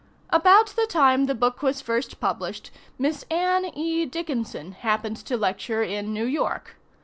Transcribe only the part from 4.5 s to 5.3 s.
happened